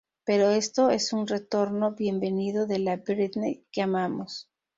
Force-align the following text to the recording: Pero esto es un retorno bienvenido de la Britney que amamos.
Pero 0.25 0.49
esto 0.49 0.89
es 0.89 1.13
un 1.13 1.27
retorno 1.27 1.91
bienvenido 1.93 2.65
de 2.65 2.79
la 2.79 2.95
Britney 2.97 3.67
que 3.71 3.83
amamos. 3.83 4.49